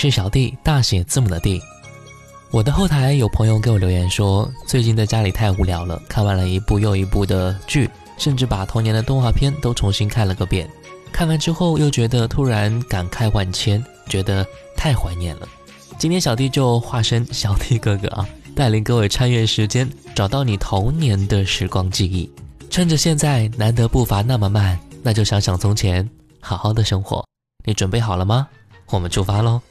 [0.00, 1.60] 是小弟，大写字母的弟。
[2.50, 10.66] 我的后台有朋友给我留言说，最近在家里太无聊了，看完了一部又一部的剧，甚至把童年的动画片都重新看了个遍。
[11.12, 14.42] 看完之后又觉得突然感慨万千，觉得
[14.74, 15.46] 太怀念了。
[15.98, 22.32] 今天小弟就化身 小弟哥哥啊，带领各位穿越时间，找到你童年的时光记忆。
[22.70, 26.08] 趁着现在难得步伐那么慢，那就想想从前，
[26.40, 27.22] 好好的生活。
[27.66, 28.48] 你准备好了吗？
[28.90, 29.62] 我们出发喽！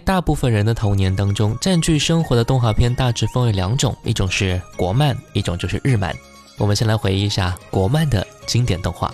[0.00, 6.14] 大部分人的童年当中，占据生活的动画片大致分为两种，一种是国漫，一种就是日漫。
[6.58, 9.12] 我们先来回忆一下国漫的经典动画，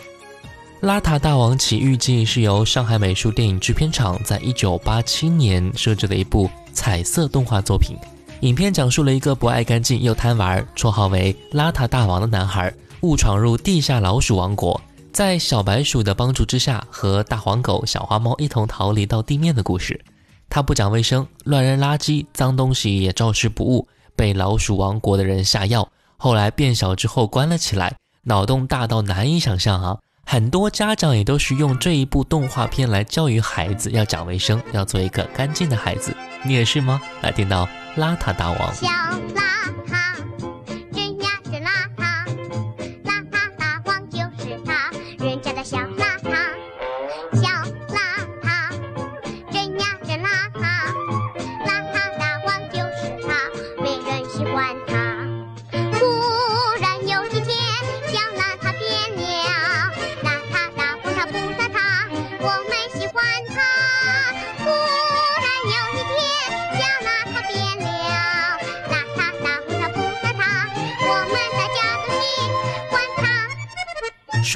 [0.87, 7.97] 《邋遢大王奇遇记》是由上海美术电影制片厂在一九八七年设置的一部彩色动画作品。
[8.41, 14.81] 影片讲述了一个不爱干净又贪玩，绰号为“邋遢大王”的男孩，误闯入地下老鼠王国，
[15.12, 19.99] 在小白鼠的帮助之下，和大黄狗、小花猫一同逃离到地面的故事。
[20.55, 25.89] 他不讲卫生，乱扔垃圾，脏东西也照吃不误，被老鼠王国的人下药。
[26.17, 29.99] 后来变小之后关了起来，脑洞大到难以想象啊！
[30.25, 36.17] 很多家长也都是用这一部动画片来教育孩子要讲卫生，要做一个干净的孩子。
[36.45, 37.03] 你也是吗？
[37.21, 38.75] 来听到邋遢大王。
[38.77, 39.43] 小邋
[39.89, 40.04] 遢，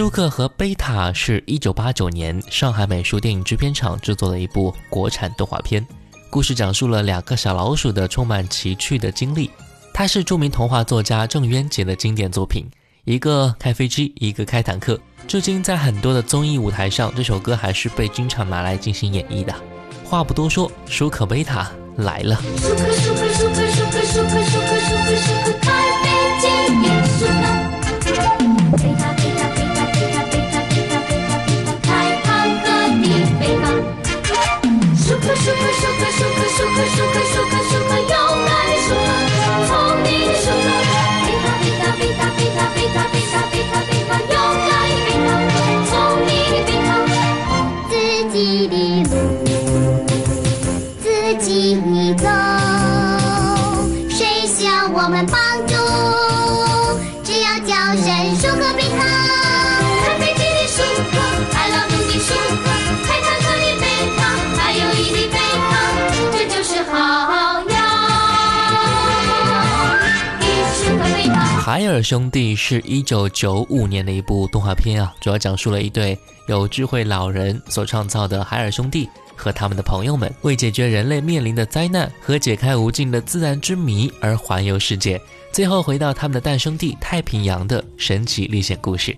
[0.09, 5.87] 舒克和贝塔是一九八九年上海美术电影制片厂制作的一部国产动画片，
[6.31, 9.51] 故事讲述了两个小老鼠的充满奇趣的经历。
[9.93, 12.65] 它是著名童话作家郑渊洁的经典作品，
[13.05, 14.99] 一个开飞机，一个开坦克。
[15.27, 19.55] 至今在很多的综艺舞台上，这首歌还是被经常拿来进行演绎的。
[20.07, 22.41] 话不多说，舒克贝塔来了。
[22.57, 25.88] 舒克舒克舒克舒克舒克舒克舒克舒克开
[71.89, 85.19] 海尔兄弟是一九九五年的一部动画片啊，主要讲述了一对有智慧老人所创造的海尔兄弟和他们的朋友们，为解决人类面临的灾难和解开无尽的自然之谜而环游世界，
[85.51, 89.17] 最后回到他们的诞生地太平洋的神奇历险故事。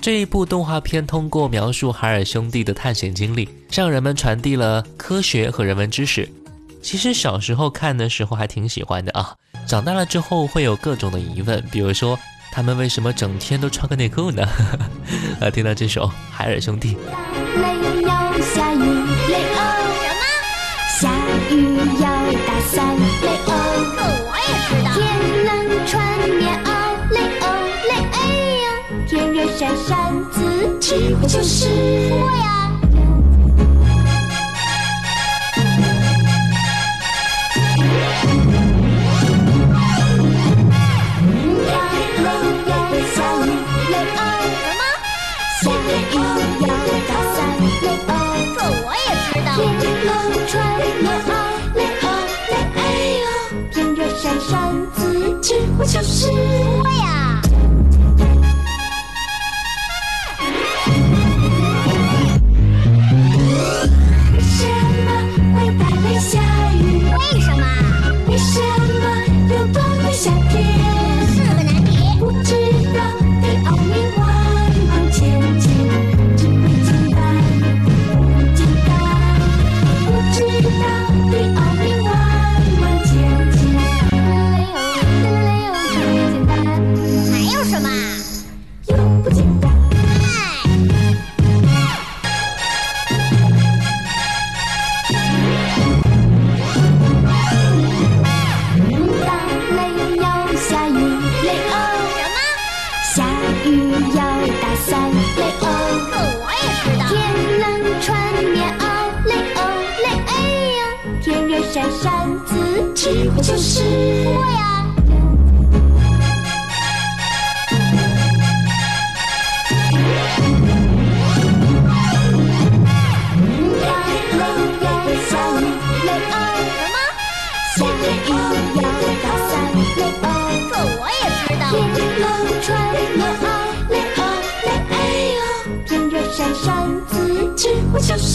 [0.00, 6.28] 这一部动画片通过描述海尔兄弟的探险经历，向人们传递了科学和人文知识。
[6.82, 9.34] 其实小时候看的时候还挺喜欢的啊，
[9.66, 12.18] 长大了之后会有各种的疑问，比如说
[12.50, 14.46] 他们为什么整天都穿个内裤呢？
[15.40, 16.94] 呃，听到这首《海尔兄弟》，
[17.60, 19.60] 雷要下雨，雷欧
[20.02, 20.22] 什么？
[21.00, 21.08] 下
[21.50, 22.04] 雨要
[22.46, 22.84] 打伞，
[23.22, 23.50] 雷欧
[23.96, 24.88] 这我也知道。
[24.92, 25.00] 天
[25.46, 25.50] 冷
[25.86, 25.90] 穿
[26.28, 26.68] 棉袄，
[27.10, 27.44] 雷欧
[27.88, 28.14] 雷哎
[28.60, 28.66] 呦，
[29.06, 29.90] 天热扇扇
[30.30, 30.36] 子，
[30.80, 31.48] 机会就是
[32.10, 32.61] 说呀，
[55.78, 57.31] 我就是说呀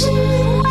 [0.06, 0.67] us.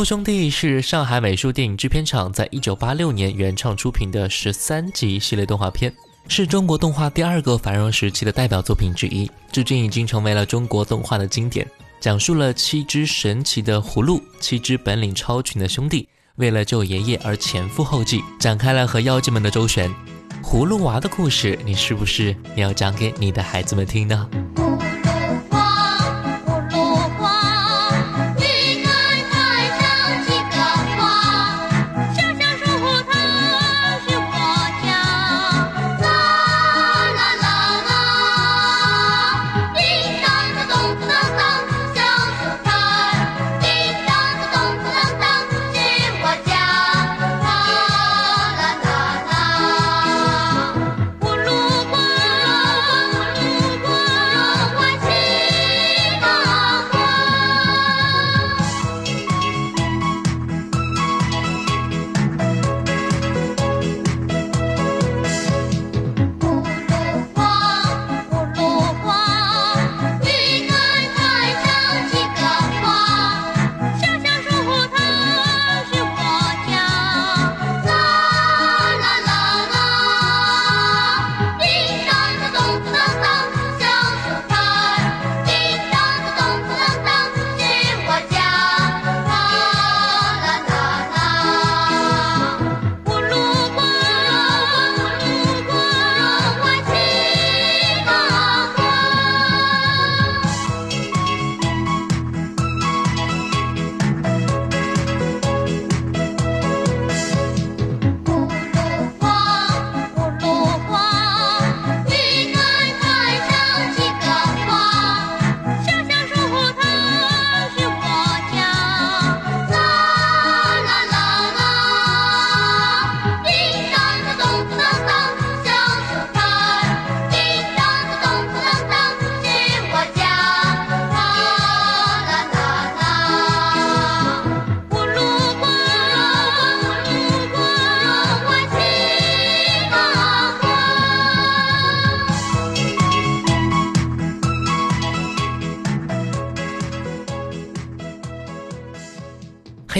[0.00, 5.92] 葫芦兄弟是上海美术电影制片厂在一九八六年原创出品的十三集系列动画片，
[6.26, 11.68] 是中国动画第二个繁荣时期的代表作品之一，至今已经成为了中国动画的经典。
[12.00, 19.94] 讲述了七只神奇的葫芦，七只本领超群的兄弟，为了救爷爷而前赴后继，展开了和妖精们的周旋。
[20.42, 24.26] 葫芦娃的故事，你是不是也要讲给你的孩子们听呢？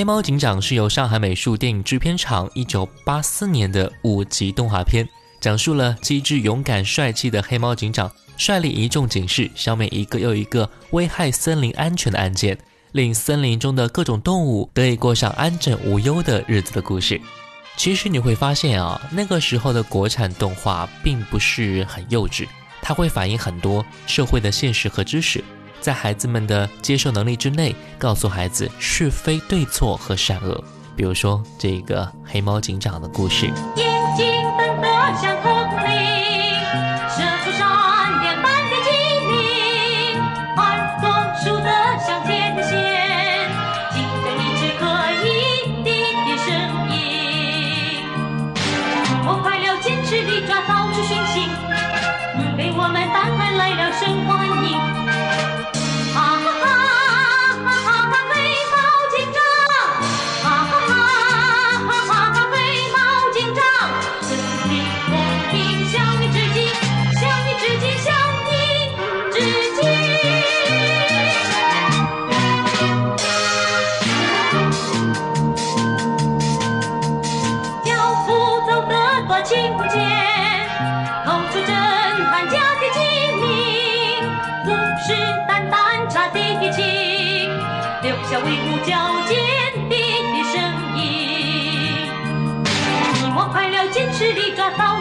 [0.01, 5.07] 黑猫警长是由上海美术电影制片厂一九八四年的五集动画片，
[5.43, 12.57] 讲述了机智、勇敢、帅气的黑猫警长率领一众警士消灭一个又一个危害森林安全的案件，
[12.93, 17.21] 令森林中的各种动物得以过上安枕无忧的日子的故事。
[17.77, 22.47] 其实你会发现啊，那个时候的国产动画并不是很幼稚，
[22.81, 25.45] 它会反映很多社会的现实和知识，
[25.81, 30.63] 在孩子们的接受能力之内，告诉孩子是非对错和善恶。
[30.95, 33.51] 比如说这个黑猫警长的故事，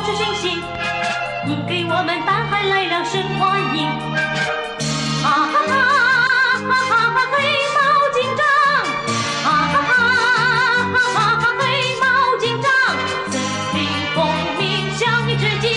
[0.10, 0.58] 抓到处寻
[1.46, 3.88] 衅，给我们大海来了声欢迎。
[5.22, 5.72] 啊哈哈
[6.68, 7.22] 哈哈哈！
[7.32, 7.38] 黑
[7.75, 7.78] 猫
[8.13, 8.42] 警长，
[9.46, 9.92] 啊哈哈
[11.13, 11.46] 哈哈哈！
[11.60, 11.62] 黑
[12.00, 12.04] 猫
[12.39, 12.66] 警长，
[13.30, 13.34] 森
[13.75, 13.78] 林
[14.16, 14.18] 公
[14.58, 14.62] 民
[14.98, 15.70] 向你致敬，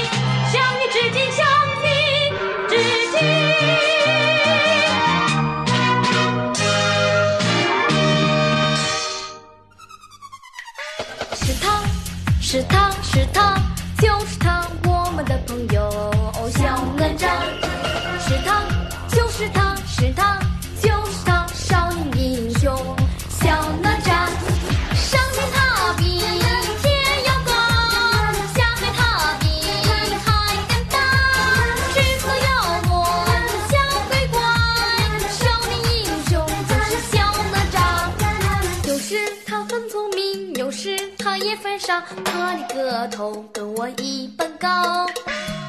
[0.50, 1.44] 向你致敬，向
[1.82, 1.86] 你
[2.68, 2.72] 致
[3.12, 3.14] 敬。
[11.34, 11.66] 是他，
[12.40, 13.60] 是他，是他，
[19.42, 20.38] 是他，是他，
[20.80, 22.72] 就是他，少年英雄
[23.28, 23.50] 小
[23.82, 24.06] 哪吒。
[24.94, 26.20] 上天他比，
[26.80, 26.94] 天
[27.26, 27.50] 要高；
[28.54, 29.44] 下海他比，
[30.24, 30.30] 海
[30.68, 30.94] 更大。
[31.92, 32.46] 制服妖
[32.86, 33.04] 魔，
[33.68, 33.74] 小
[34.08, 34.38] 鬼怪，
[35.28, 37.18] 少年英雄就是小
[37.50, 37.76] 哪吒。
[38.86, 45.04] 有时他很聪明，有时他也犯傻，他的个头跟我一般高。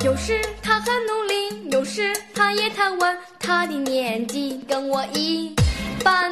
[0.06, 3.18] 有时他很努力，有时他也贪玩，
[3.55, 5.53] 他的年纪跟我一
[6.03, 6.31] 般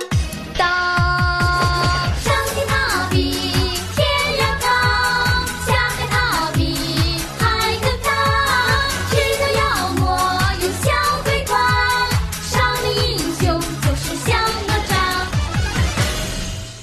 [0.57, 3.31] 大上天他比
[3.95, 4.03] 天
[4.39, 4.67] 要高
[5.67, 8.09] 下海他比海更大
[9.11, 9.61] 制造妖
[9.97, 10.03] 魔
[10.61, 10.89] 勇小
[11.23, 11.55] 鬼怪
[12.41, 14.35] 少年英雄就是小
[14.65, 14.91] 哪吒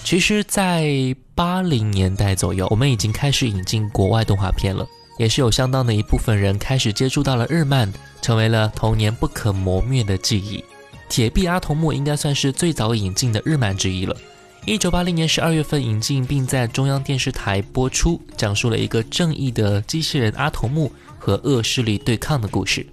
[0.04, 4.86] 其实在八零年代左右我们已经开始引进国外动画片了。
[5.18, 10.64] 也是有相当的一部分人开始接触到了日漫，成为了童年不可磨灭的记忆。
[11.08, 14.16] 铁臂阿童木应该算是最早引进的日漫之一了。
[14.64, 22.86] 一九八零年十二月份引进，并在中央电视台播出，讲述了一个正义的机器人阿童木和恶势力对抗的故事。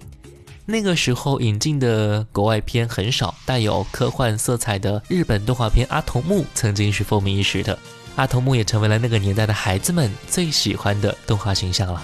[0.64, 7.78] 那个时候引进的国外片很少，带有科幻色彩的日本动画片《阿童木》曾经是风靡一时的，
[8.16, 12.02] 阿童木也成为了那个年代的孩子们最喜欢的动画形象了。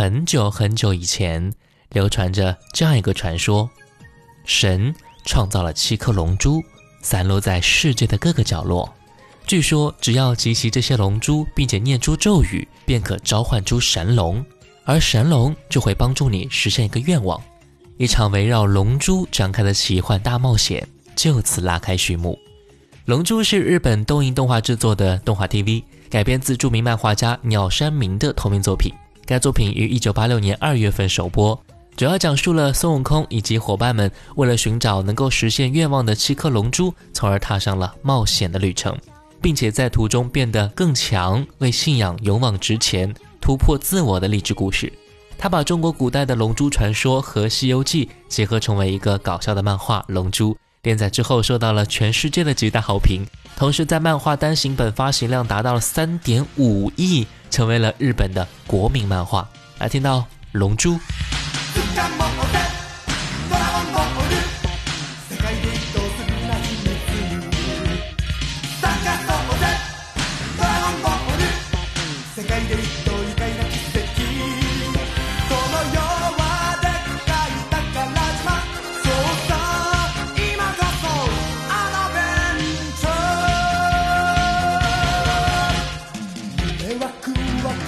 [0.00, 1.52] 很久很久以前，
[1.90, 3.68] 流传着这样一个传说：
[4.46, 4.94] 神
[5.26, 6.64] 创造了七颗龙珠，
[7.02, 8.90] 散落在世界的各个角落。
[9.46, 14.42] 据说，只要集齐这些龙珠，并且念出咒语，便可召唤出神龙，
[14.86, 17.38] 而神龙就会帮助你实现一个愿望。
[17.98, 22.38] 一场围绕龙珠展开的奇幻大冒险就此拉开序幕。
[23.04, 28.90] 《龙珠》是日本东映动画制作的动画 TV，改编自著名漫画家鸟山明的同名作品。
[29.30, 31.56] 该作品于1986年2月份首播，
[31.94, 38.98] 主要讲述了孙悟空以及伙伴们为了寻找能够实现愿望的七颗龙珠，从而踏上了冒险的旅程，
[39.40, 44.92] 并且在途中变得更强，为信仰勇往直前、突破自我的励志故事。
[45.38, 53.24] 他把中国古代的龙珠传说和《西游记》结合成为一个搞笑的漫画《龙珠》，连载之后受到了全世界的极大好评。
[53.60, 59.46] 同时，在漫画单行本发行量达到了三点五亿，成为了日本的国民漫画。
[59.78, 60.20] 来听到
[60.52, 60.94] 《龙珠》。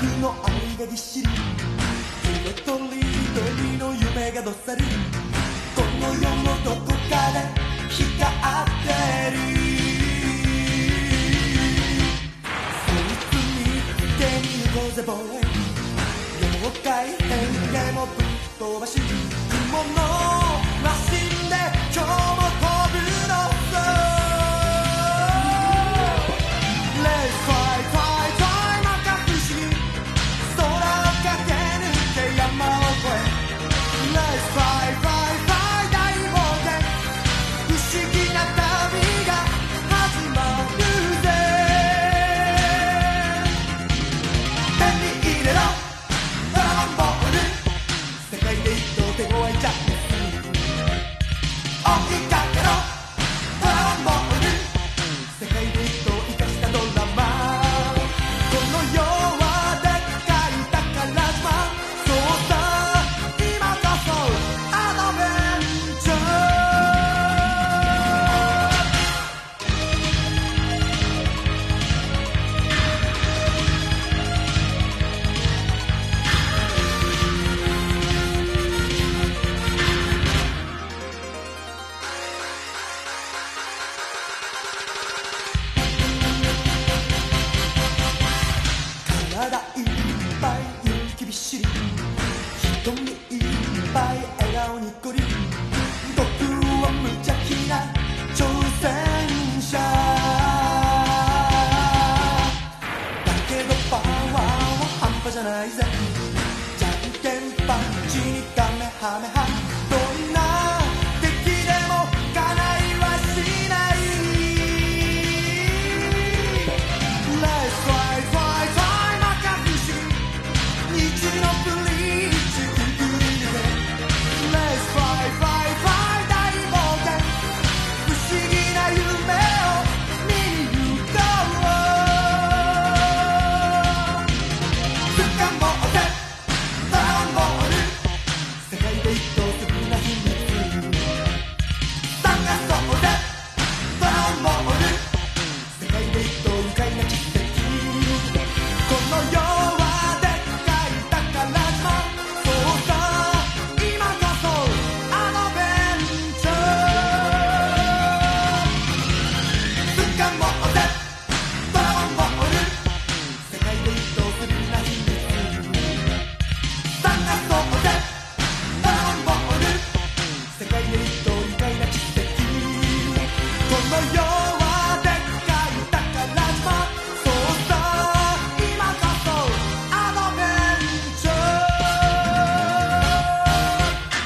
[0.03, 1.29] クワクの愛がぎっしり。
[1.29, 4.83] 色とりどりの夢がどっさり。
[5.77, 6.95] この世のどこか
[7.33, 7.39] で
[7.89, 8.91] 光って
[9.31, 9.39] る。
[12.83, 15.43] そいつ見つけに行こうぜボーイ。
[16.41, 17.31] 妖怪変
[17.73, 18.25] 化もぶっ
[18.59, 20.22] 飛ばし雲の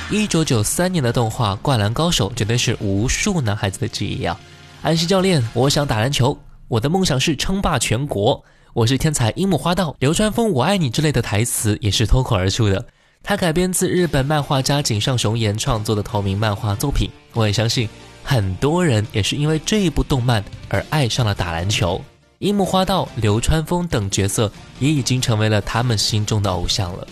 [0.09, 4.39] 一九九三年的动画《灌篮高手》绝对是无数男孩子的记忆啊！
[4.81, 6.39] 安西教练，我想打篮球，
[6.69, 12.87] 我的梦想是称霸全国，我是天才樱木花道，流川枫我爱你之类的台词也是脱口而出的。
[13.21, 17.89] 它改编自日本漫画家井上雄彦创作的同名漫画作品，我也相信
[18.23, 22.01] 很多人也是因为这一部动漫而爱上了打篮球。
[22.39, 27.09] 樱木花道、流川枫等角色也已经成为了他们心中的偶像了。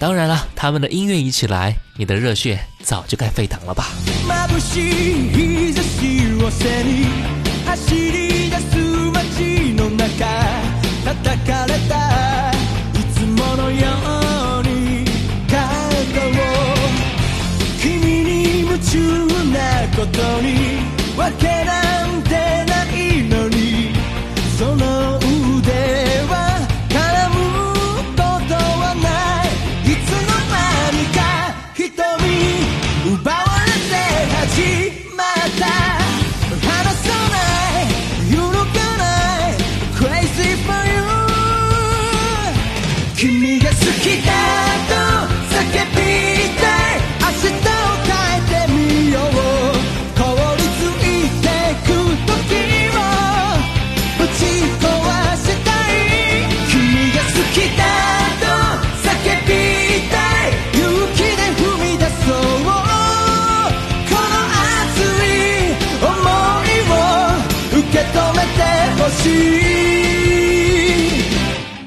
[0.00, 3.88] 当然了，他们的音乐一起来，你的热血早就该沸腾了吧？
[69.19, 69.65] てほしい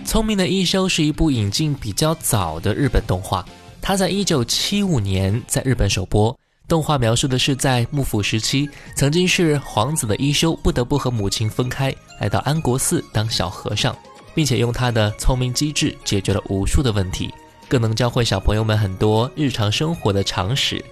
[0.04, 3.44] 聪明的一休是一部引进比较早的日本动画，
[3.80, 6.36] 它在一九七五年在日本首播。
[6.66, 13.96] 动画描述的是在幕府时期，曾经是皇子的一休不得不和母亲分开，来到安国寺当小和尚，
[14.34, 17.32] 并且用他的聪明机智解决了无数的问题，
[17.68, 20.84] 更能教会小朋友们很多日常生活的常识。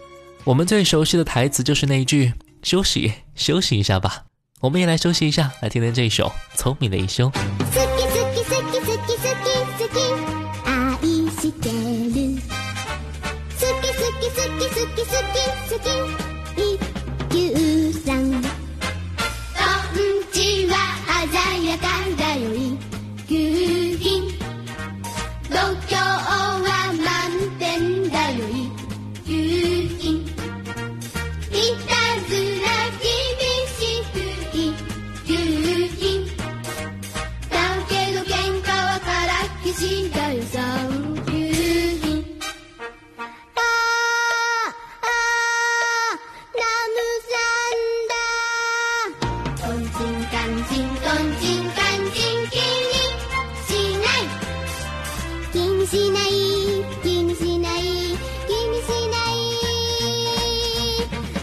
[0.44, 2.32] 我们最熟悉的台词就是那一句“
[2.62, 4.24] 休息，休息一下吧”。
[4.60, 7.30] 我们也来休息一下，来听听这一首《聪明的一休》。
[7.32, 7.44] 好き
[7.76, 9.98] 好き好き好き好き好き
[10.64, 10.72] 愛
[11.30, 11.74] してる
[13.56, 16.19] 好き好き好き好き好き好き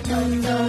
[0.09, 0.68] dun dun.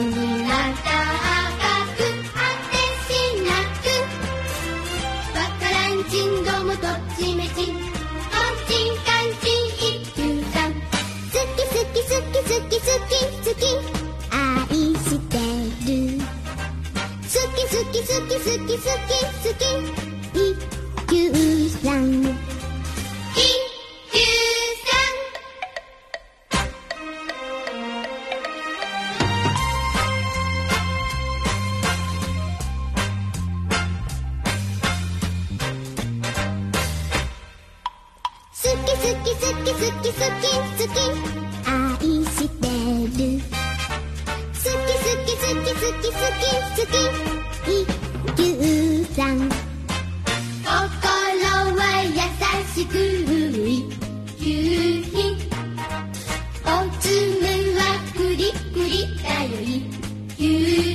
[60.40, 60.89] You.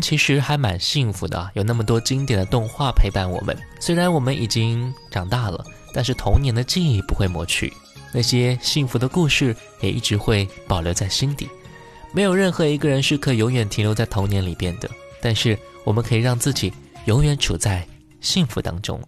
[0.00, 7.72] 其实还蛮幸福的有那么多经典的动画陪伴我们虽然我们已经长大了但是童年的记忆不会抹去。
[8.12, 11.48] 那些幸福的故事也一直会保留在心底。
[12.12, 14.90] 没有任何一个人是可以永远停留在童年里边的
[15.22, 16.72] 但是我们可以让自己
[17.04, 17.86] 永远处在
[18.20, 19.00] 幸福当中。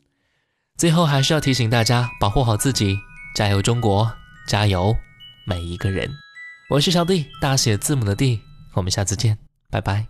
[0.77, 2.97] 最后还是要提醒大家保护好自己
[3.35, 4.11] 加油中国
[4.47, 4.95] 加油
[5.45, 6.09] 每一个人。
[6.71, 8.41] 我是小弟大写字母的 d
[8.75, 9.37] 我们下次见
[9.71, 10.07] 拜拜。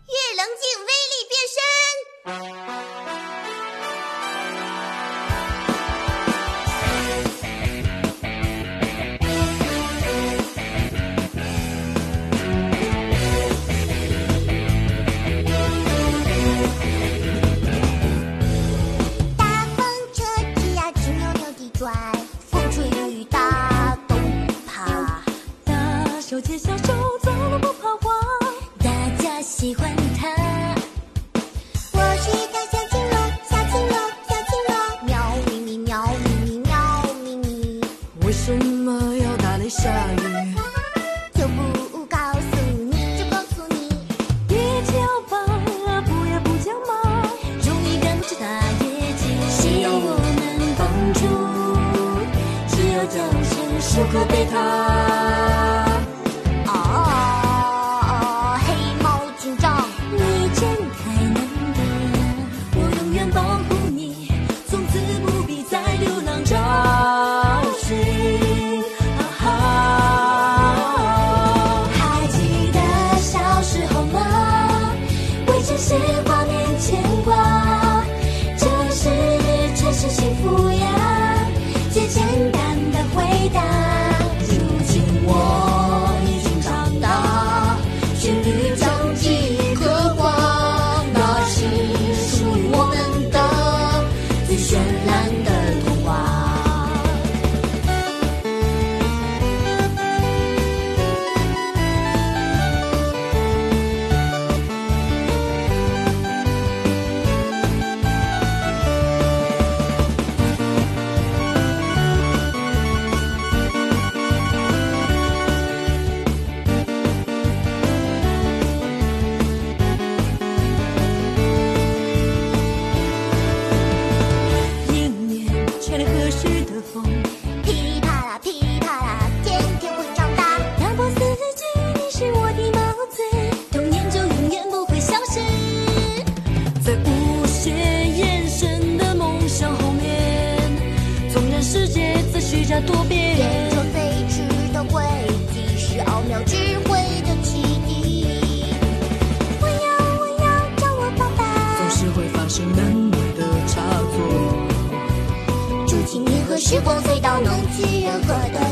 [156.64, 158.71] 时光隧道能去任何的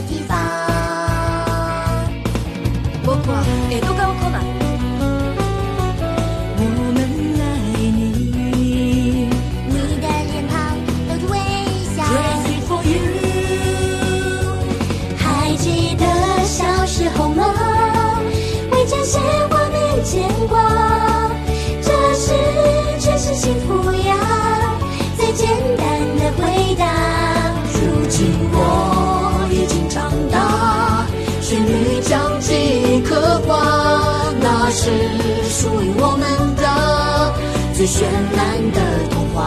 [35.69, 36.25] 我们
[36.57, 36.63] 的
[37.75, 38.03] 最绚
[38.37, 38.39] 烂
[38.73, 38.79] 的
[39.11, 39.39] 童话。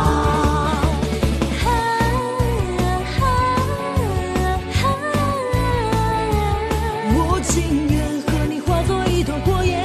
[7.15, 7.53] 我情
[7.89, 9.81] 愿和你化作一团火焰。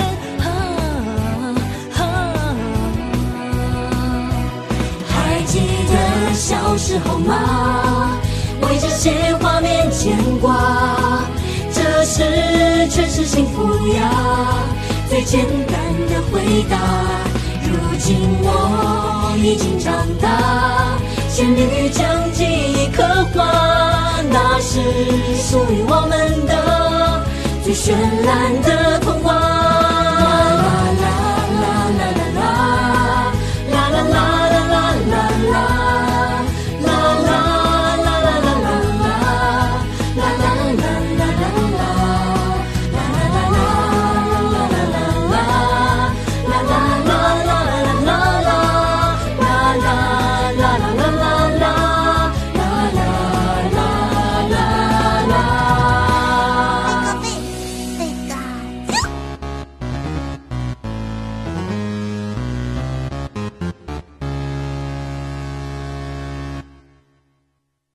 [5.09, 5.93] 还记得
[6.35, 8.11] 小时候吗？
[8.61, 11.25] 为这些画面牵挂，
[11.73, 14.11] 这是全是幸福呀，
[15.09, 15.78] 最简单
[16.31, 16.77] 回答。
[17.65, 23.03] 如今我已经长大，旋律将记忆刻
[23.35, 24.81] 画，那是
[25.37, 27.23] 属于我们的
[27.65, 27.93] 最绚
[28.25, 29.88] 烂的童话。